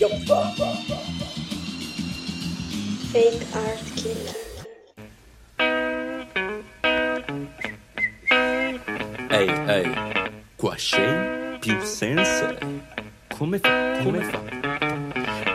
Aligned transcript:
Fake 0.00 0.16
Art 3.52 3.84
Killer. 3.96 4.34
Ehi, 9.30 9.50
ehi, 9.68 9.92
qua 10.56 10.74
Shane 10.78 11.58
più 11.60 11.78
sense. 11.82 12.58
Come 13.36 13.58
fa? 13.58 14.00
Come 14.02 14.22
fa? 14.22 14.49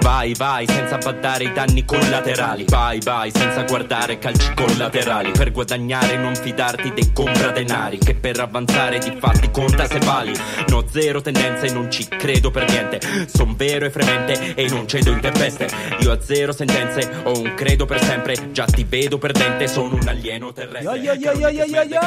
Vai, 0.05 0.35
vai, 0.35 0.67
senza 0.67 0.99
badare 0.99 1.45
i 1.45 1.51
danni 1.51 1.83
collaterali. 1.83 2.63
Vai, 2.69 2.99
vai, 2.99 3.31
senza 3.31 3.63
guardare 3.63 4.19
calci 4.19 4.53
collaterali. 4.53 5.31
Per 5.31 5.51
guadagnare 5.51 6.15
non 6.15 6.35
fidarti 6.35 6.93
dei 6.93 7.11
compradenari. 7.11 7.97
Che 7.97 8.13
per 8.13 8.39
avanzare 8.39 8.99
di 8.99 9.11
fatti 9.17 9.49
conta 9.49 9.87
se 9.87 9.97
vali. 9.97 10.31
No 10.67 10.85
zero 10.87 11.21
tendenze, 11.21 11.73
non 11.73 11.89
ci 11.89 12.07
credo 12.07 12.51
per 12.51 12.69
niente. 12.69 12.99
Son 13.25 13.55
vero 13.55 13.87
e 13.87 13.89
fremente 13.89 14.53
e 14.53 14.69
non 14.69 14.87
cedo 14.87 15.09
in 15.09 15.19
tempeste. 15.21 15.69
Io 16.01 16.11
a 16.11 16.21
zero 16.21 16.51
sentenze, 16.51 17.21
ho 17.23 17.39
un 17.39 17.55
credo 17.55 17.87
per 17.87 17.99
sempre. 18.03 18.51
Già 18.51 18.65
ti 18.65 18.83
vedo 18.83 19.17
perdente, 19.17 19.67
sono 19.67 19.95
un 19.95 20.07
alieno 20.07 20.53
terrestre. 20.53 20.83
Yo, 20.83 21.13
yo, 21.13 21.13
yo, 21.13 21.31
yo, 21.31 21.49
yo, 21.49 21.65
yo, 21.65 21.81
yo. 21.81 21.99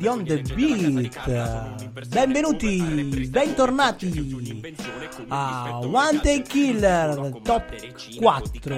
Beyond 0.00 0.26
the 0.26 0.42
Beat. 0.56 2.08
Benvenuti, 2.08 3.28
bentornati 3.30 4.71
a 5.28 5.80
One 5.82 6.20
Day 6.22 6.42
Killer 6.42 7.40
Top 7.42 7.64
4. 8.18 8.76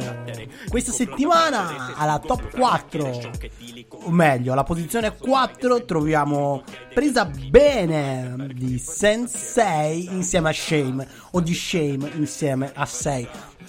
Questa 0.69 0.93
settimana 0.93 1.95
alla 1.97 2.19
Top 2.19 2.51
4, 2.57 3.21
o 3.91 4.11
meglio, 4.11 4.53
alla 4.53 4.65
posizione 4.65 5.17
4 5.17 5.85
troviamo 5.85 6.63
Presa 6.93 7.25
Bene 7.25 8.49
di 8.55 8.79
Sensei 8.79 10.07
insieme 10.07 10.51
a 10.51 10.53
Shame 10.53 11.07
o 11.33 11.41
di 11.41 11.55
Shame 11.55 12.11
insieme 12.15 12.73
a 12.75 12.87
6 12.87 13.29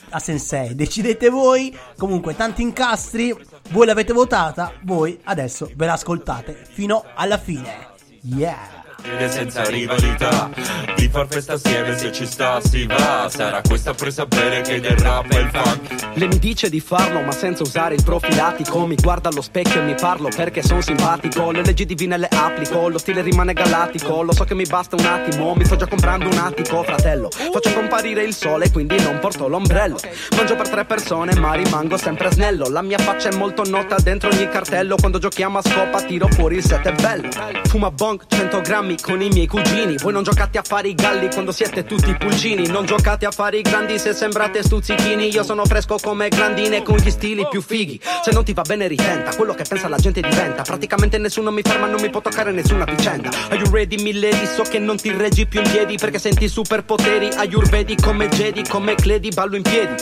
a 0.09 0.19
Sensei. 0.19 0.75
Decidete 0.75 1.29
voi. 1.29 1.75
Comunque, 1.97 2.35
tanti 2.35 2.61
incastri. 2.61 3.35
Voi 3.69 3.85
l'avete 3.85 4.13
votata. 4.13 4.73
Voi 4.83 5.19
adesso 5.23 5.69
ve 5.75 5.85
l'ascoltate 5.85 6.53
fino 6.53 7.03
alla 7.15 7.37
fine. 7.37 7.93
Yeah. 8.21 8.84
Ed 9.07 9.29
senza 9.29 9.63
rivalità. 9.65 10.49
Di 10.95 11.07
far 11.09 11.27
festa 11.29 11.53
assieme 11.53 11.95
se 11.95 12.11
ci 12.11 12.25
sta 12.25 12.59
si 12.59 12.85
va. 12.87 13.29
Sarà 13.29 13.61
questa 13.61 13.93
presa 13.93 14.25
bene 14.25 14.61
che 14.61 14.79
del 14.79 14.97
rap 14.97 15.31
e 15.31 15.39
il 15.39 15.49
funk 15.51 16.07
Le 16.15 16.27
mi 16.27 16.39
dice 16.39 16.69
di 16.69 16.79
farlo 16.79 17.21
ma 17.21 17.31
senza 17.31 17.61
usare 17.61 17.93
il 17.93 18.03
profilatico. 18.03 18.85
Mi 18.87 18.95
guarda 18.95 19.29
allo 19.29 19.41
specchio 19.41 19.81
e 19.81 19.83
mi 19.83 19.93
parlo 19.93 20.29
perché 20.35 20.63
son 20.63 20.81
simpatico. 20.81 21.51
Le 21.51 21.63
leggi 21.63 21.85
divine 21.85 22.17
le 22.17 22.27
applico, 22.31 22.89
lo 22.89 22.97
stile 22.97 23.21
rimane 23.21 23.53
galattico. 23.53 24.23
Lo 24.23 24.33
so 24.33 24.43
che 24.43 24.55
mi 24.55 24.65
basta 24.65 24.95
un 24.95 25.05
attimo, 25.05 25.53
mi 25.53 25.65
sto 25.65 25.75
già 25.75 25.85
comprando 25.85 26.27
un 26.27 26.37
attico 26.37 26.81
Fratello, 26.83 27.29
faccio 27.29 27.73
comparire 27.73 28.23
il 28.23 28.33
sole 28.33 28.71
quindi 28.71 28.99
non 29.01 29.19
porto 29.19 29.47
l'ombrello. 29.47 29.97
Mangio 30.35 30.55
per 30.55 30.69
tre 30.69 30.85
persone 30.85 31.35
ma 31.35 31.53
rimango 31.53 31.97
sempre 31.97 32.31
snello. 32.31 32.69
La 32.69 32.81
mia 32.81 32.97
faccia 32.97 33.29
è 33.29 33.35
molto 33.35 33.63
nota 33.63 33.97
dentro 33.97 34.29
ogni 34.29 34.49
cartello. 34.49 34.95
Quando 34.95 35.19
giochiamo 35.19 35.59
a 35.59 35.61
scopa 35.61 36.01
tiro 36.01 36.27
fuori 36.27 36.55
il 36.55 36.63
set 36.63 36.87
è 36.87 36.93
bello. 36.93 37.29
Fuma 37.65 37.91
bong 37.91 38.23
100 38.27 38.61
grammi 38.61 38.94
con 39.01 39.21
i 39.21 39.29
miei 39.29 39.47
cugini. 39.47 39.95
Voi 39.97 40.13
non 40.13 40.23
giocate 40.23 40.57
a 40.57 40.61
fare 40.63 40.89
i 40.89 40.95
galli 40.95 41.29
quando 41.31 41.51
siete 41.51 41.85
tutti 41.85 42.13
pulcini. 42.15 42.67
Non 42.67 42.85
giocate 42.85 43.25
a 43.25 43.31
fare 43.31 43.57
i 43.57 43.61
grandi 43.61 43.97
se 43.99 44.13
sembrate 44.13 44.63
stuzzichini. 44.63 45.29
Io 45.31 45.43
sono 45.43 45.65
fresco 45.65 45.97
come 46.01 46.29
grandine 46.29 46.83
con 46.83 46.97
gli 46.97 47.09
stili 47.09 47.47
più 47.49 47.61
fighi. 47.61 47.99
Se 48.23 48.31
non 48.31 48.43
ti 48.43 48.53
va 48.53 48.61
bene 48.61 48.87
ritenta, 48.87 49.35
quello 49.35 49.53
che 49.53 49.63
pensa 49.67 49.87
la 49.87 49.97
gente 49.97 50.21
diventa. 50.21 50.63
Praticamente 50.63 51.17
nessuno 51.17 51.51
mi 51.51 51.61
ferma, 51.61 51.87
non 51.87 52.01
mi 52.01 52.09
può 52.09 52.21
toccare 52.21 52.51
nessuna 52.51 52.85
vicenda. 52.85 53.29
Are 53.49 53.57
you 53.57 53.69
ready 53.71 54.01
milady? 54.01 54.45
So 54.45 54.63
che 54.63 54.79
non 54.79 54.97
ti 54.97 55.11
reggi 55.11 55.45
più 55.45 55.61
in 55.61 55.69
piedi 55.69 55.97
Perché 55.97 56.19
senti 56.19 56.47
superpoteri. 56.47 57.29
Ayurvedi 57.35 57.95
come 57.95 58.27
Jedi, 58.29 58.63
come 58.67 58.95
Cledi? 58.95 59.29
Ballo 59.29 59.55
in 59.55 59.63
piedi. 59.63 59.95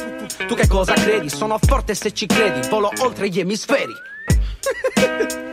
Tu 0.47 0.55
che 0.55 0.67
cosa 0.67 0.93
credi? 0.93 1.29
Sono 1.29 1.57
forte 1.59 1.95
se 1.95 2.13
ci 2.13 2.25
credi. 2.25 2.67
Volo 2.69 2.91
oltre 2.99 3.29
gli 3.29 3.39
emisferi 3.39 3.93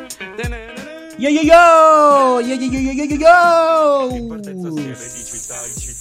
Yo 1.21 1.29
yo 1.29 1.43
yo! 1.43 2.41
Yo 2.41 2.55
yo 2.55 2.67
yo 2.73 2.79
yo 2.79 2.93
yo 2.93 3.05
yo 3.05 3.17
yo! 3.17 4.41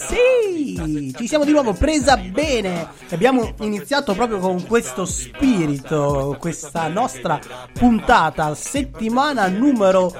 Sì! 0.07 1.13
Ci 1.17 1.27
siamo 1.27 1.43
di 1.43 1.51
nuovo 1.51 1.73
presa 1.73 2.15
bene! 2.15 2.87
Abbiamo 3.09 3.53
iniziato 3.59 4.13
proprio 4.13 4.39
con 4.39 4.65
questo 4.65 5.03
spirito, 5.03 6.37
questa 6.39 6.87
nostra 6.87 7.37
puntata, 7.73 8.55
settimana 8.55 9.49
numero 9.49 10.15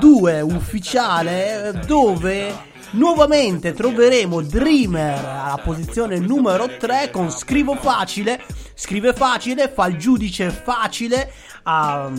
2 0.00 0.40
ufficiale, 0.40 1.80
dove 1.86 2.52
nuovamente 2.94 3.74
troveremo 3.74 4.42
Dreamer 4.42 5.24
alla 5.24 5.60
posizione 5.62 6.18
numero 6.18 6.76
3 6.76 7.10
con 7.12 7.30
Scrivo 7.30 7.76
Facile. 7.76 8.42
Scrive 8.74 9.12
facile, 9.12 9.68
fa 9.68 9.86
il 9.86 9.96
giudice 9.96 10.50
facile 10.50 11.32
a 11.62 12.10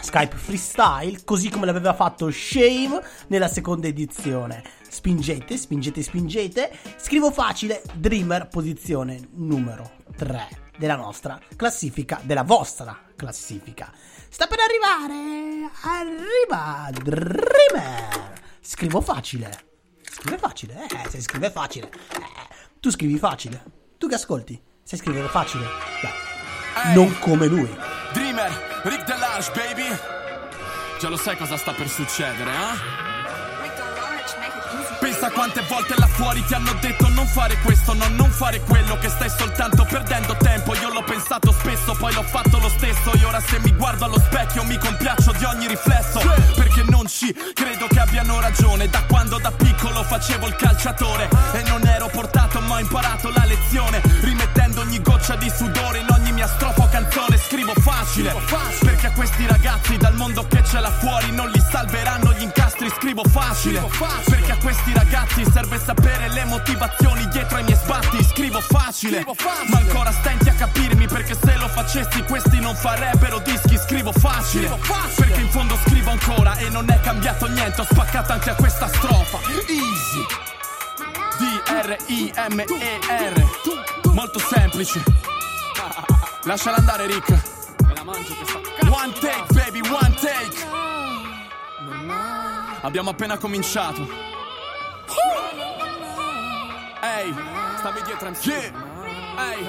Skype 0.00 0.36
Freestyle, 0.36 1.24
così 1.24 1.50
come 1.50 1.66
l'aveva 1.66 1.94
fatto 1.94 2.30
Shame 2.30 3.00
nella 3.28 3.48
seconda 3.48 3.86
edizione. 3.86 4.62
Spingete, 4.88 5.56
spingete, 5.56 6.02
spingete. 6.02 6.70
Scrivo 6.96 7.30
facile, 7.30 7.82
Dreamer, 7.94 8.48
posizione 8.48 9.28
numero 9.34 9.90
3 10.16 10.66
della 10.78 10.96
nostra 10.96 11.38
classifica, 11.56 12.20
della 12.22 12.42
vostra 12.44 12.96
classifica. 13.16 13.92
Sta 14.28 14.46
per 14.46 14.58
arrivare, 14.60 15.70
arriva 15.82 16.90
Dreamer. 16.92 18.32
Scrivo 18.60 19.00
facile. 19.00 19.66
Scrive 20.02 20.38
facile, 20.38 20.86
eh, 20.86 21.08
se 21.08 21.20
scrive 21.20 21.50
facile. 21.50 21.86
Eh, 21.88 22.54
tu 22.80 22.90
scrivi 22.90 23.18
facile. 23.18 23.62
Tu 23.98 24.08
che 24.08 24.14
ascolti, 24.14 24.60
sai 24.82 24.98
scrivere 24.98 25.28
facile. 25.28 25.64
Dai. 26.02 26.94
Non 26.94 27.18
come 27.18 27.46
lui. 27.46 27.87
Rick 28.82 29.04
Delange, 29.04 29.50
baby. 29.54 29.98
Già 31.00 31.08
lo 31.08 31.16
sai 31.16 31.36
cosa 31.36 31.56
sta 31.56 31.72
per 31.72 31.88
succedere, 31.88 32.50
eh? 32.50 33.06
Pensa 35.00 35.30
quante 35.30 35.62
volte 35.68 35.94
là 35.96 36.06
fuori 36.06 36.44
ti 36.44 36.54
hanno 36.54 36.72
detto 36.80 37.08
non 37.08 37.26
fare 37.26 37.56
questo, 37.62 37.94
no, 37.94 38.08
non 38.08 38.30
fare 38.30 38.60
quello, 38.60 38.98
che 38.98 39.08
stai 39.08 39.30
soltanto 39.30 39.84
perdendo 39.84 40.36
tempo. 40.36 40.74
Io 40.74 40.92
l'ho 40.92 41.02
pensato 41.02 41.52
spesso, 41.52 41.94
poi 41.94 42.12
l'ho 42.12 42.22
fatto 42.22 42.58
lo 42.58 42.68
stesso. 42.68 43.12
E 43.12 43.24
ora 43.24 43.40
se 43.40 43.58
mi 43.60 43.72
guardo 43.74 44.04
allo 44.04 44.18
specchio 44.18 44.64
mi 44.64 44.76
compiaccio 44.76 45.32
di 45.32 45.44
ogni 45.44 45.66
riflesso. 45.66 46.20
Perché 46.54 46.84
non 46.88 47.06
ci 47.06 47.32
credo 47.54 47.86
che 47.86 48.00
abbiano 48.00 48.40
ragione. 48.40 48.88
Da 48.88 49.02
quando 49.08 49.38
da 49.38 49.52
piccolo 49.52 50.02
facevo 50.02 50.46
il 50.46 50.56
calciatore. 50.56 51.28
E 51.52 51.62
non 51.68 51.86
ero 51.86 52.08
portato, 52.08 52.60
ma 52.60 52.76
ho 52.76 52.80
imparato 52.80 53.30
la 53.30 53.44
lezione. 53.44 54.02
Rimettendo 54.20 54.80
ogni 54.80 55.00
goccia 55.00 55.36
di 55.36 55.50
sudore 55.50 55.98
in 55.98 56.06
ogni 56.10 56.32
mia 56.32 56.48
strofa 56.48 56.82
o 56.82 56.88
canzone. 56.88 57.17
Scrivo 57.68 57.80
facile. 57.82 58.34
Perché 58.80 59.06
a 59.08 59.12
questi 59.12 59.46
ragazzi 59.46 59.98
dal 59.98 60.14
mondo 60.14 60.46
che 60.46 60.62
c'è 60.62 60.80
là 60.80 60.90
fuori 60.90 61.30
non 61.32 61.50
li 61.50 61.62
salveranno 61.70 62.32
gli 62.32 62.40
incastri. 62.42 62.88
Scrivo 62.88 63.22
facile. 63.24 63.86
Perché 64.24 64.52
a 64.52 64.56
questi 64.56 64.94
ragazzi 64.94 65.44
serve 65.52 65.78
sapere 65.78 66.28
le 66.30 66.44
motivazioni 66.46 67.28
dietro 67.28 67.58
ai 67.58 67.64
miei 67.64 67.76
sbatti. 67.76 68.24
Scrivo 68.24 68.62
facile. 68.62 69.22
Ma 69.68 69.78
ancora 69.78 70.10
stenti 70.12 70.48
a 70.48 70.54
capirmi 70.54 71.06
perché 71.08 71.36
se 71.38 71.56
lo 71.56 71.68
facessi 71.68 72.22
questi 72.22 72.58
non 72.58 72.74
farebbero 72.74 73.38
dischi. 73.40 73.76
Scrivo 73.76 74.12
facile. 74.12 74.70
Perché 75.14 75.40
in 75.40 75.50
fondo 75.50 75.76
scrivo 75.84 76.10
ancora 76.10 76.56
e 76.56 76.70
non 76.70 76.88
è 76.88 76.98
cambiato 77.00 77.46
niente. 77.48 77.82
Ho 77.82 77.84
spaccato 77.84 78.32
anche 78.32 78.48
a 78.48 78.54
questa 78.54 78.88
strofa. 78.88 79.40
Easy. 79.66 80.24
D-R-I-M-E-R. 81.66 82.64
Molto 84.14 84.38
semplice. 84.38 85.02
Lasciala 86.44 86.78
andare, 86.78 87.06
Rick. 87.06 87.56
Mangio 88.08 88.34
questa 88.36 88.58
One 88.90 89.12
take, 89.12 89.52
baby, 89.52 89.80
one 89.86 90.14
take. 90.14 90.66
Abbiamo 92.80 93.10
appena 93.10 93.36
cominciato. 93.36 94.00
Ehi, 97.02 97.34
stavi 97.76 98.02
dietro 98.04 98.30
MC. 98.30 98.48
Ehi, 98.48 99.68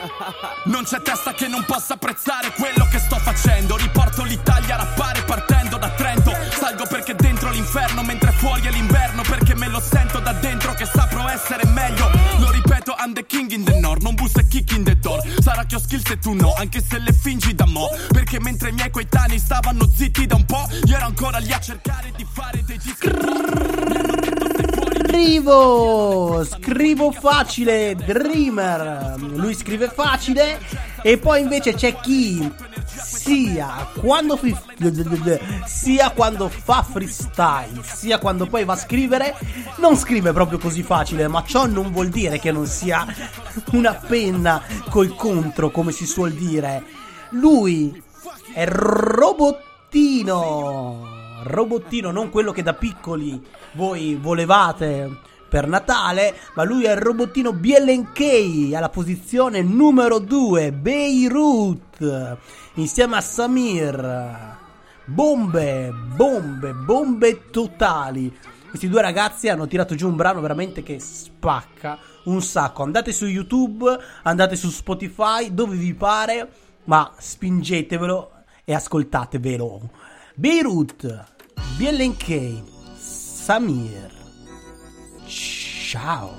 non 0.65 0.85
c'è 0.85 1.01
testa 1.01 1.33
che 1.33 1.49
non 1.49 1.65
possa 1.65 1.95
apprezzare 1.95 2.53
quello 2.53 2.87
che 2.89 2.99
sto 2.99 3.17
facendo. 3.17 3.75
Riporto 3.75 4.23
l'Italia 4.23 4.75
a 4.75 4.77
rappare 4.85 5.21
partendo 5.23 5.77
da 5.77 5.89
Trento. 5.89 6.31
Salgo 6.51 6.85
perché 6.87 7.15
dentro 7.15 7.49
l'inferno, 7.49 8.03
mentre 8.03 8.31
fuori 8.31 8.61
è 8.61 8.71
l'inverno. 8.71 9.21
Perché 9.21 9.53
me 9.53 9.67
lo 9.67 9.81
sento 9.81 10.19
da 10.19 10.31
dentro 10.31 10.73
che 10.75 10.85
saprò 10.85 11.27
essere 11.27 11.65
meglio. 11.65 12.09
Lo 12.37 12.51
ripeto, 12.51 12.95
I'm 12.99 13.13
the 13.13 13.25
king 13.25 13.51
in 13.51 13.65
the 13.65 13.77
north, 13.79 14.01
non 14.01 14.15
bussa 14.15 14.39
e 14.39 14.47
kick 14.47 14.71
in 14.71 14.83
the 14.83 14.97
che 15.69 15.75
ho 15.75 15.79
skills 15.79 16.17
tu 16.19 16.33
no, 16.33 16.53
anche 16.55 16.81
se 16.81 16.97
le 16.97 17.13
fingi 17.13 17.53
da 17.53 17.65
mo'. 17.67 17.89
Perché 18.11 18.39
mentre 18.39 18.69
i 18.69 18.71
miei 18.71 18.89
coetanei 18.89 19.37
stavano 19.37 19.87
zitti 19.87 20.25
da 20.25 20.35
un 20.35 20.45
po', 20.45 20.67
io 20.85 20.95
ero 20.95 21.05
ancora 21.05 21.37
lì 21.37 21.51
a 21.51 21.59
cercare 21.59 22.11
di 22.15 22.25
fare 22.29 22.63
dei 22.65 22.79
dischi. 22.79 23.07
Scrivo, 25.03 26.43
scrivo 26.43 27.11
facile, 27.11 27.95
Dreamer. 27.95 29.15
Lui 29.19 29.53
scrive 29.53 29.91
facile 29.93 30.59
e 31.03 31.17
poi 31.19 31.41
invece 31.41 31.75
c'è 31.75 31.99
chi 31.99 32.51
sia 32.95 33.87
quando, 33.99 34.35
fi- 34.37 34.55
sia 35.65 36.11
quando 36.11 36.49
fa 36.49 36.83
freestyle, 36.83 37.81
sia 37.83 38.17
quando 38.19 38.47
poi 38.47 38.65
va 38.65 38.73
a 38.73 38.77
scrivere, 38.77 39.35
non 39.77 39.95
scrive 39.95 40.33
proprio 40.33 40.57
così 40.57 40.83
facile, 40.83 41.27
ma 41.27 41.43
ciò 41.43 41.65
non 41.65 41.91
vuol 41.91 42.09
dire 42.09 42.39
che 42.39 42.51
non 42.51 42.65
sia 42.65 43.05
una 43.71 43.93
penna 43.93 44.61
col 44.89 45.15
contro, 45.15 45.69
come 45.71 45.91
si 45.91 46.05
suol 46.05 46.31
dire. 46.33 46.83
Lui 47.31 48.01
è 48.53 48.65
robottino. 48.67 50.37
Robottino, 51.43 52.11
non 52.11 52.29
quello 52.29 52.51
che 52.51 52.63
da 52.63 52.73
piccoli 52.73 53.41
voi 53.73 54.15
volevate 54.15 55.27
per 55.49 55.67
Natale, 55.67 56.35
ma 56.53 56.63
lui 56.63 56.85
è 56.85 56.91
il 56.91 56.97
robottino 56.97 57.51
BLNK 57.51 58.73
alla 58.73 58.89
posizione 58.89 59.61
numero 59.61 60.19
2, 60.19 60.71
Beirut, 60.71 62.37
insieme 62.75 63.17
a 63.17 63.21
Samir. 63.21 64.57
Bombe, 65.05 65.91
bombe, 66.15 66.71
bombe 66.73 67.49
totali. 67.49 68.31
Questi 68.69 68.87
due 68.87 69.01
ragazzi 69.01 69.49
hanno 69.49 69.65
tirato 69.65 69.95
giù 69.95 70.07
un 70.07 70.15
brano 70.15 70.39
veramente 70.39 70.83
che 70.83 70.99
spacca 70.99 71.97
un 72.25 72.41
sacco. 72.43 72.83
Andate 72.83 73.11
su 73.11 73.25
YouTube, 73.25 73.97
andate 74.23 74.55
su 74.55 74.69
Spotify, 74.69 75.51
dove 75.51 75.75
vi 75.75 75.95
pare, 75.95 76.47
ma 76.83 77.11
spingetevelo 77.17 78.31
e 78.63 78.75
ascoltatevelo. 78.75 79.89
Beirut, 80.35 81.25
BLNK, 81.77 82.61
Samir. 82.95 84.18
Ciao. 85.29 86.33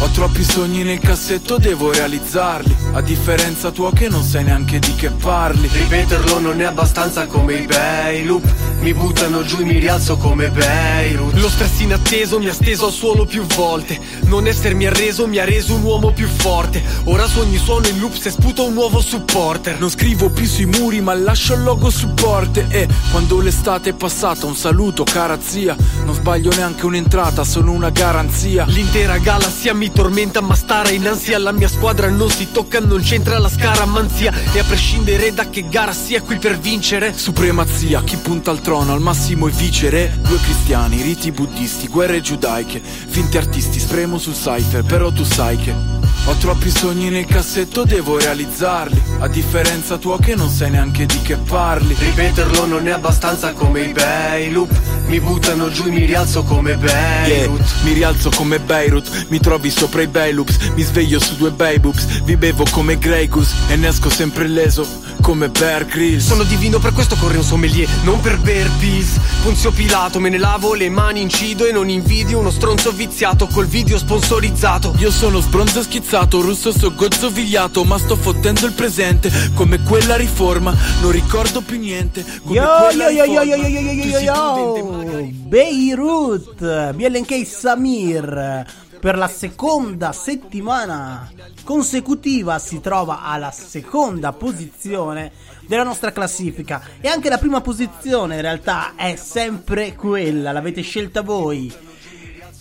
Ho 0.00 0.08
troppi 0.08 0.42
sogni 0.42 0.82
nel 0.82 0.98
cassetto, 0.98 1.56
devo 1.58 1.92
realizzarli. 1.92 2.76
A 2.92 3.00
differenza 3.00 3.70
tua 3.70 3.92
che 3.92 4.08
non 4.08 4.22
sai 4.22 4.44
neanche 4.44 4.78
di 4.78 4.94
che 4.94 5.10
parli. 5.10 5.68
Ripeterlo 5.72 6.38
non 6.40 6.60
è 6.60 6.64
abbastanza 6.64 7.26
come 7.26 7.54
i 7.54 7.66
bei 7.66 8.24
loop. 8.24 8.44
Mi 8.80 8.92
buttano 8.92 9.42
giù 9.44 9.60
e 9.60 9.64
mi 9.64 9.78
rialzo 9.78 10.16
come 10.16 10.50
Beirut. 10.50 11.34
Lo 11.34 11.48
stress 11.48 11.80
inatteso 11.80 12.38
mi 12.38 12.48
ha 12.48 12.52
steso 12.52 12.86
al 12.86 12.92
suolo 12.92 13.24
più 13.24 13.44
volte. 13.46 13.98
Non 14.24 14.46
essermi 14.46 14.84
arreso 14.86 15.26
mi 15.26 15.38
ha 15.38 15.44
reso 15.44 15.74
un 15.74 15.82
uomo 15.82 16.12
più 16.12 16.26
forte. 16.28 16.82
Ora 17.04 17.26
su 17.26 17.38
ogni 17.38 17.56
suono 17.56 17.86
in 17.86 17.98
loop 17.98 18.14
se 18.14 18.30
sputo 18.30 18.66
un 18.66 18.74
nuovo 18.74 19.00
supporter. 19.00 19.78
Non 19.78 19.90
scrivo 19.90 20.28
più 20.28 20.44
sui 20.44 20.66
muri, 20.66 21.00
ma 21.00 21.14
lascio 21.14 21.54
il 21.54 21.62
logo 21.62 21.88
supporte. 21.88 22.66
E 22.68 22.86
quando 23.10 23.40
l'estate 23.40 23.90
è 23.90 23.94
passata, 23.94 24.44
un 24.44 24.56
saluto, 24.56 25.04
cara 25.04 25.38
zia. 25.40 25.74
Non 26.04 26.14
sbaglio 26.14 26.50
neanche 26.54 26.84
un'entrata, 26.84 27.42
sono 27.42 27.72
una 27.72 27.90
garanzia. 27.90 28.64
L'intera 28.66 29.16
galassia 29.16 29.72
mi 29.72 29.83
tormenta 29.92 30.40
ma 30.40 30.54
stare 30.54 30.92
in 30.92 31.06
ansia. 31.06 31.38
La 31.38 31.52
mia 31.52 31.68
squadra 31.68 32.08
non 32.08 32.30
si 32.30 32.50
tocca, 32.50 32.80
non 32.80 33.00
c'entra 33.00 33.38
la 33.38 33.48
scaramanzia. 33.48 34.32
E 34.52 34.58
a 34.58 34.64
prescindere 34.64 35.32
da 35.32 35.48
che 35.48 35.68
gara 35.68 35.92
sia 35.92 36.22
qui 36.22 36.36
per 36.36 36.58
vincere 36.58 37.12
Supremazia, 37.16 38.02
chi 38.02 38.16
punta 38.16 38.50
al 38.50 38.60
trono 38.60 38.92
al 38.92 39.00
massimo 39.00 39.48
è 39.48 39.50
vicere. 39.50 40.16
Due 40.20 40.38
cristiani, 40.40 41.02
riti 41.02 41.32
buddisti, 41.32 41.88
guerre 41.88 42.20
giudaiche. 42.20 42.80
Finti 42.80 43.36
artisti, 43.36 43.78
spremo 43.78 44.18
sul 44.18 44.34
cypher, 44.34 44.84
però 44.84 45.10
tu 45.10 45.24
sai 45.24 45.56
che 45.56 46.03
ho 46.26 46.34
troppi 46.36 46.70
sogni 46.70 47.10
nel 47.10 47.26
cassetto, 47.26 47.84
devo 47.84 48.18
realizzarli. 48.18 49.02
A 49.20 49.28
differenza 49.28 49.98
tua 49.98 50.18
che 50.18 50.34
non 50.34 50.48
sai 50.48 50.70
neanche 50.70 51.06
di 51.06 51.20
che 51.22 51.36
parli. 51.36 51.94
Ripeterlo 51.98 52.66
non 52.66 52.86
è 52.88 52.90
abbastanza 52.90 53.52
come 53.52 53.82
i 53.82 53.92
bei 53.92 54.50
loop. 54.50 54.70
Mi 55.06 55.20
buttano 55.20 55.70
giù 55.70 55.84
e 55.86 55.90
mi 55.90 56.04
rialzo 56.04 56.42
come 56.42 56.76
Beirut. 56.76 57.58
Yeah, 57.58 57.82
mi 57.84 57.92
rialzo 57.92 58.30
come 58.30 58.58
Beirut, 58.58 59.26
mi 59.28 59.38
trovi 59.38 59.70
sopra 59.70 60.02
i 60.02 60.06
bei 60.06 60.32
loops. 60.32 60.58
Mi 60.74 60.82
sveglio 60.82 61.18
su 61.18 61.36
due 61.36 61.50
bei 61.50 61.78
boobs, 61.78 62.22
vi 62.22 62.36
bevo 62.36 62.64
come 62.70 62.98
Grey 62.98 63.28
Goose 63.28 63.54
e 63.68 63.76
ne 63.76 63.88
esco 63.88 64.08
sempre 64.08 64.48
leso 64.48 65.03
come 65.24 65.48
Bear 65.48 65.86
Grylls. 65.86 66.26
Sono 66.26 66.42
divino, 66.42 66.78
per 66.78 66.92
questo 66.92 67.16
corre 67.16 67.38
un 67.38 67.42
sommelier, 67.42 67.88
non 68.02 68.20
per 68.20 68.38
Bear 68.40 68.68
Peas. 68.78 69.18
Ponzio 69.42 69.70
Pilato, 69.70 70.20
me 70.20 70.28
ne 70.28 70.36
lavo 70.36 70.74
le 70.74 70.90
mani, 70.90 71.22
incido 71.22 71.64
e 71.64 71.72
non 71.72 71.88
invidio 71.88 72.38
uno 72.38 72.50
stronzo 72.50 72.92
viziato 72.92 73.46
col 73.46 73.64
video 73.64 73.96
sponsorizzato. 73.96 74.94
Io 74.98 75.10
sono 75.10 75.40
sbronzo 75.40 75.82
schizzato, 75.82 76.42
russo 76.42 76.72
so 76.72 76.94
gozzo 76.94 77.30
vigliato, 77.30 77.84
ma 77.84 77.96
sto 77.96 78.16
fottendo 78.16 78.66
il 78.66 78.72
presente 78.72 79.32
come 79.54 79.82
quella 79.82 80.16
riforma. 80.16 80.76
Non 81.00 81.10
ricordo 81.10 81.62
più 81.62 81.78
niente. 81.78 82.22
Come 82.44 82.58
Yo, 82.58 82.68
quella 82.86 83.08
yo, 83.08 83.24
yo, 83.24 83.42
yo, 83.42 83.56
yo, 83.56 83.66
yo, 83.66 83.78
yo, 83.80 84.04
yo, 84.04 84.18
yo, 84.18 84.90
magari- 84.90 85.32
Beirut, 85.32 86.92
BLNK 86.92 87.46
Samir 87.46 88.66
per 89.04 89.18
la 89.18 89.28
seconda 89.28 90.12
settimana 90.12 91.30
consecutiva 91.62 92.58
si 92.58 92.80
trova 92.80 93.20
alla 93.20 93.50
seconda 93.50 94.32
posizione 94.32 95.30
della 95.66 95.82
nostra 95.82 96.10
classifica 96.10 96.80
e 97.02 97.08
anche 97.08 97.28
la 97.28 97.36
prima 97.36 97.60
posizione 97.60 98.36
in 98.36 98.40
realtà 98.40 98.94
è 98.96 99.14
sempre 99.16 99.94
quella, 99.94 100.52
l'avete 100.52 100.80
scelta 100.80 101.20
voi. 101.20 101.70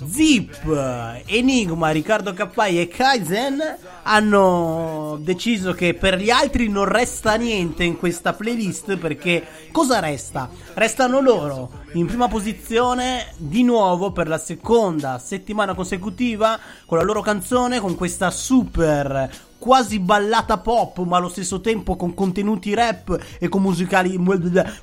Zip, 0.07 1.21
Enigma, 1.25 1.91
Riccardo 1.91 2.33
Cappai 2.33 2.79
e 2.79 2.87
Kaizen 2.87 3.61
hanno 4.03 5.17
deciso 5.21 5.73
che 5.73 5.93
per 5.93 6.17
gli 6.17 6.29
altri 6.29 6.67
non 6.67 6.85
resta 6.85 7.35
niente 7.35 7.83
in 7.83 7.97
questa 7.97 8.33
playlist 8.33 8.97
perché 8.97 9.45
cosa 9.71 9.99
resta? 9.99 10.49
Restano 10.73 11.21
loro 11.21 11.81
in 11.93 12.05
prima 12.05 12.27
posizione 12.27 13.33
di 13.37 13.63
nuovo 13.63 14.11
per 14.11 14.27
la 14.27 14.37
seconda 14.37 15.19
settimana 15.19 15.73
consecutiva 15.73 16.59
con 16.85 16.97
la 16.97 17.03
loro 17.03 17.21
canzone, 17.21 17.79
con 17.79 17.95
questa 17.95 18.29
super 18.31 19.29
quasi 19.57 19.99
ballata 19.99 20.57
pop, 20.57 20.99
ma 21.05 21.15
allo 21.15 21.29
stesso 21.29 21.61
tempo 21.61 21.95
con 21.95 22.13
contenuti 22.13 22.73
rap 22.73 23.17
e 23.39 23.47
con, 23.47 23.61
musicali, 23.61 24.19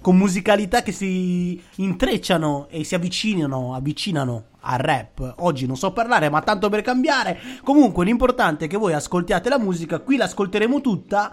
con 0.01 0.17
musicalità 0.17 0.81
che 0.81 0.93
si 0.93 1.63
intrecciano 1.77 2.69
e 2.71 2.83
si 2.83 2.95
avvicinano, 2.95 3.75
avvicinano 3.75 4.45
al 4.61 4.79
rap. 4.79 5.35
Oggi 5.39 5.67
non 5.67 5.77
so 5.77 5.93
parlare, 5.93 6.29
ma 6.29 6.43
tanto 6.43 6.69
per 6.69 6.83
cambiare. 6.83 7.39
Comunque, 7.63 8.05
l'importante 8.05 8.65
è 8.65 8.69
che 8.69 8.77
voi 8.77 8.93
ascoltiate 8.93 9.49
la 9.49 9.59
musica, 9.59 10.01
qui 10.01 10.17
l'ascolteremo 10.17 10.81
tutta. 10.81 11.33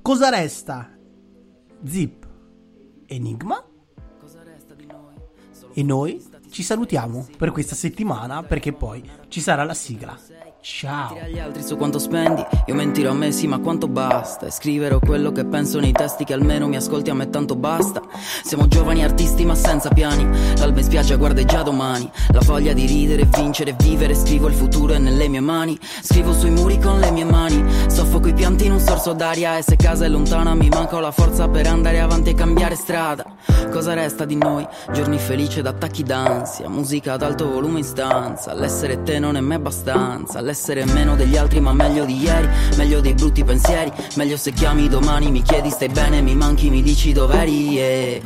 Cosa 0.00 0.28
resta? 0.28 0.90
Zip, 1.84 2.28
Enigma. 3.06 3.64
E 5.74 5.82
noi 5.82 6.22
ci 6.50 6.62
salutiamo 6.62 7.26
per 7.38 7.50
questa 7.50 7.74
settimana 7.74 8.42
perché 8.42 8.72
poi 8.72 9.08
ci 9.28 9.40
sarà 9.40 9.64
la 9.64 9.74
sigla. 9.74 10.18
Ciao. 10.64 11.18
agli 11.20 11.40
altri 11.40 11.60
su 11.64 11.76
quanto 11.76 11.98
spendi. 11.98 12.40
Io 12.66 12.74
mentirò 12.76 13.10
a 13.10 13.14
me 13.14 13.32
sì 13.32 13.48
ma 13.48 13.58
quanto 13.58 13.88
basta? 13.88 14.46
E 14.46 14.52
scriverò 14.52 15.00
quello 15.00 15.32
che 15.32 15.44
penso 15.44 15.80
nei 15.80 15.90
testi 15.90 16.22
Che 16.22 16.34
almeno 16.34 16.68
mi 16.68 16.76
ascolti 16.76 17.10
a 17.10 17.14
me 17.14 17.28
tanto 17.30 17.56
basta. 17.56 18.00
Siamo 18.44 18.68
giovani 18.68 19.02
artisti 19.02 19.44
ma 19.44 19.56
senza 19.56 19.88
piani. 19.88 20.24
L'alba 20.58 20.78
in 20.78 20.84
spiaggia 20.84 21.16
guarda 21.16 21.42
già 21.44 21.64
domani. 21.64 22.08
La 22.28 22.38
voglia 22.44 22.72
di 22.74 22.86
ridere, 22.86 23.24
vincere, 23.24 23.74
vivere 23.76 24.14
Scrivo 24.14 24.46
il 24.46 24.54
futuro 24.54 24.92
è 24.92 24.98
nelle 24.98 25.26
mie 25.26 25.40
mani. 25.40 25.76
Scrivo 25.80 26.32
sui 26.32 26.50
muri 26.50 26.78
con 26.78 27.00
le 27.00 27.10
mie 27.10 27.24
mani. 27.24 27.64
Soffoco 27.88 28.28
i 28.28 28.32
pianti 28.32 28.66
in 28.66 28.72
un 28.72 28.80
sorso 28.80 29.14
d'aria 29.14 29.58
E 29.58 29.62
se 29.62 29.74
casa 29.74 30.04
è 30.04 30.08
lontana 30.08 30.54
mi 30.54 30.68
manca 30.68 31.00
la 31.00 31.10
forza 31.10 31.48
Per 31.48 31.66
andare 31.66 31.98
avanti 31.98 32.30
e 32.30 32.34
cambiare 32.34 32.76
strada. 32.76 33.24
Cosa 33.72 33.94
resta 33.94 34.24
di 34.24 34.36
noi? 34.36 34.64
Giorni 34.92 35.18
felici 35.18 35.58
ed 35.58 35.66
attacchi 35.66 36.04
d'ansia. 36.04 36.68
Musica 36.68 37.14
ad 37.14 37.22
alto 37.22 37.50
volume 37.50 37.80
in 37.80 37.84
stanza. 37.84 38.54
L'essere 38.54 39.02
te 39.02 39.18
non 39.18 39.36
è 39.36 39.40
mai 39.40 39.56
abbastanza. 39.56 40.40
L'essere 40.40 40.50
meno 40.92 41.16
degli 41.16 41.36
altri 41.36 41.60
ma 41.60 41.72
meglio 41.72 42.04
di 42.04 42.20
ieri 42.20 42.46
Meglio 42.76 43.00
dei 43.00 43.14
brutti 43.14 43.42
pensieri. 43.42 43.90
Meglio 44.16 44.36
se 44.36 44.52
chiami 44.52 44.86
domani 44.86 45.30
Mi 45.30 45.42
chiedi 45.42 45.70
stai 45.70 45.88
bene 45.88 46.20
Mi 46.20 46.34
manchi 46.34 46.68
mi 46.68 46.82
dici 46.82 47.12
dov'eri 47.12 47.70
yeah. 47.70 48.20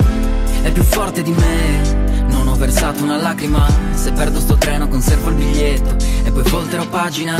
È 0.63 0.73
più 0.73 0.83
forte 0.83 1.23
di 1.23 1.31
me 1.31 2.25
Non 2.29 2.49
ho 2.49 2.57
versato 2.57 3.05
una 3.05 3.17
lacrima. 3.17 3.69
Se 3.95 4.11
perdo 4.11 4.41
sto 4.41 4.57
treno 4.57 4.89
conservo 4.89 5.31
il 5.31 5.37
biglietto 5.37 5.97
E 6.25 6.31
poi 6.33 6.43
volterò 6.43 6.85
pagina. 6.89 7.37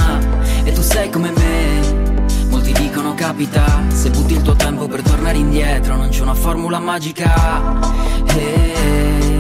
E 0.63 0.73
tu 0.73 0.83
sei 0.83 1.11
come 1.11 1.33
me 1.33 2.15
Molti 2.49 2.73
dicono 2.73 3.15
capita. 3.15 3.83
Se 3.89 4.11
butti 4.11 4.35
il 4.35 4.43
tuo 4.43 4.55
tempo 4.55 4.87
per 4.87 5.03
tornare 5.03 5.37
indietro 5.37 5.97
Non 5.97 6.11
c'è 6.11 6.23
una 6.23 6.35
formula 6.35 6.79
magica. 6.79 7.75
Eh, 8.27 9.36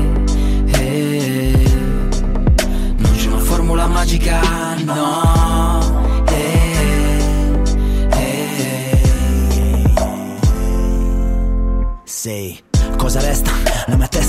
formula 3.86 3.88
magica 3.88 4.40
No 4.84 5.80
Eh, 6.28 7.62
eh, 8.12 8.98
Sei 12.04 12.58
cosa 12.96 13.20
resta? 13.20 13.75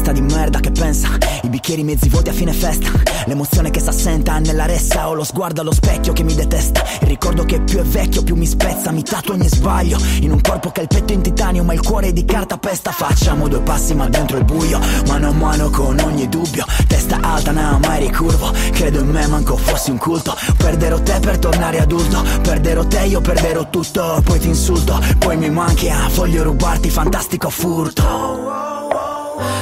Testa 0.08 0.22
di 0.22 0.34
merda 0.34 0.62
che 0.62 0.72
pensa. 0.72 1.10
I 1.42 1.50
bicchieri 1.50 1.84
mezzi 1.84 2.08
vuoti 2.08 2.30
a 2.30 2.32
fine 2.32 2.54
festa. 2.54 2.90
L'emozione 3.26 3.72
che 3.72 3.82
s'assenta 3.82 4.40
nella 4.40 4.66
ressa. 4.66 5.10
Ho 5.10 5.14
lo 5.14 5.26
sguardo 5.26 5.60
allo 5.60 5.74
specchio 5.74 6.14
che 6.14 6.24
mi 6.24 6.34
detesta. 6.34 6.82
Il 7.02 7.08
ricordo 7.08 7.44
che 7.44 7.60
più 7.60 7.80
è 7.80 7.84
vecchio 7.84 8.24
più 8.24 8.36
mi 8.36 8.46
spezza. 8.46 8.92
Mi 8.92 9.04
tatuo 9.04 9.34
ogni 9.34 9.50
sbaglio. 9.50 10.00
In 10.22 10.32
un 10.32 10.40
corpo 10.40 10.70
che 10.70 10.80
ha 10.80 10.84
il 10.84 10.88
petto 10.88 11.12
in 11.12 11.22
titanio 11.22 11.64
Ma 11.66 11.74
il 11.74 11.82
cuore 11.82 12.08
è 12.08 12.14
di 12.14 12.24
carta 12.24 12.58
pesta. 12.58 12.92
Facciamo 12.92 13.50
due 13.50 13.60
passi 13.60 13.96
ma 13.96 14.08
dentro 14.08 14.38
il 14.38 14.46
buio. 14.46 14.80
Mano 15.08 15.28
a 15.28 15.34
mano 15.34 15.70
con 15.72 16.00
ogni 16.00 16.30
dubbio. 16.30 16.66
Testa 16.88 17.20
alta 17.20 17.52
no 17.52 17.78
mai 17.80 18.08
ricurvo. 18.08 18.54
Credo 18.72 19.02
in 19.02 19.10
me 19.10 19.28
manco 19.28 19.58
fossi 19.58 19.92
un 19.92 19.98
culto. 19.98 20.38
Perderò 20.56 21.02
te 21.02 21.20
per 21.20 21.38
tornare 21.38 21.82
adulto. 21.82 22.24
Perderò 22.44 22.86
te 22.86 23.02
io 23.08 23.20
perderò 23.20 23.70
tutto. 23.70 24.22
Poi 24.24 24.40
ti 24.40 24.48
insulto 24.48 25.02
Poi 25.20 25.36
mi 25.36 25.50
manchi. 25.50 25.90
Ah, 25.90 26.10
Voglio 26.14 26.44
rubarti 26.44 26.90
fantastico 26.90 27.50
furto 27.50 28.57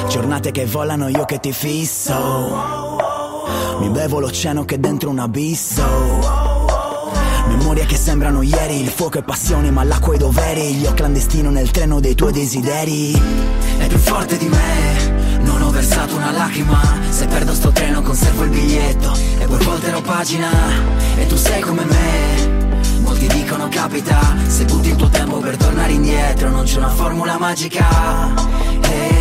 Giornate 0.08 0.50
che 0.50 0.66
volano 0.66 1.08
io 1.08 1.24
che 1.24 1.38
ti 1.38 1.52
fisso. 1.52 2.96
Mi 3.78 3.88
bevo 3.90 4.20
l'oceano 4.20 4.64
che 4.64 4.76
è 4.76 4.78
dentro 4.78 5.10
un 5.10 5.18
abisso. 5.18 5.84
Memorie 7.48 7.86
che 7.86 7.96
sembrano 7.96 8.42
ieri, 8.42 8.80
il 8.80 8.88
fuoco 8.88 9.18
e 9.18 9.22
passione 9.22 9.70
ma 9.70 9.84
l'acqua 9.84 10.14
i 10.14 10.18
doveri 10.18 10.80
Io 10.80 10.92
clandestino 10.94 11.50
nel 11.50 11.70
treno 11.70 12.00
dei 12.00 12.14
tuoi 12.14 12.32
desideri. 12.32 13.12
È 13.78 13.86
più 13.86 13.98
forte 13.98 14.36
di 14.36 14.48
me, 14.48 15.38
non 15.40 15.62
ho 15.62 15.70
versato 15.70 16.16
una 16.16 16.32
lacrima. 16.32 16.80
Se 17.08 17.26
perdo 17.26 17.52
sto 17.54 17.70
treno 17.70 18.02
conservo 18.02 18.44
il 18.44 18.50
biglietto 18.50 19.12
e 19.38 19.46
poi 19.46 19.64
volterò 19.64 20.00
pagina. 20.00 20.50
E 21.16 21.26
tu 21.26 21.36
sei 21.36 21.60
come 21.60 21.84
me 21.84 22.56
Molti 23.00 23.28
dicono 23.28 23.68
capita. 23.68 24.18
Se 24.46 24.64
butti 24.64 24.88
il 24.88 24.96
tuo 24.96 25.08
tempo 25.08 25.38
per 25.38 25.56
tornare 25.56 25.92
indietro 25.92 26.50
Non 26.50 26.64
c'è 26.64 26.78
una 26.78 26.90
formula 26.90 27.38
magica. 27.38 27.86
Hey, 28.82 29.15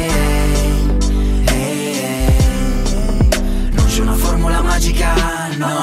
magica, 4.75 5.15
no. 5.57 5.73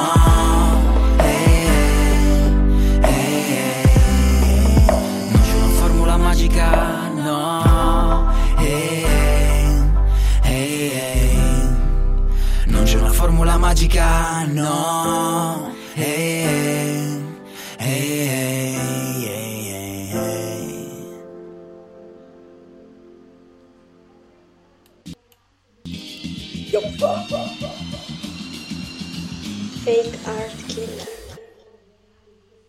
Formula 5.79 6.17
magica, 6.17 7.09
no. 7.09 8.31
Non 12.65 12.83
c'è 12.83 12.97
una 12.99 13.11
formula 13.11 13.57
magica, 13.57 14.45
no 14.45 15.73
Fake 29.85 30.15
art. 30.25 30.62